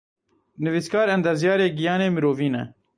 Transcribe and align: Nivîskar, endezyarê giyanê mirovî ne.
Nivîskar, 0.63 1.07
endezyarê 1.15 1.67
giyanê 1.77 2.07
mirovî 2.15 2.49
ne. 2.53 2.63